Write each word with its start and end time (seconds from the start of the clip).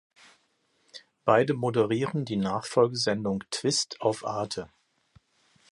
Beide 1.25 1.53
moderieren 1.53 2.25
die 2.25 2.35
Nachfolgesendung 2.35 3.43
"Twist" 3.51 4.01
auf 4.01 4.25
Arte. 4.25 4.67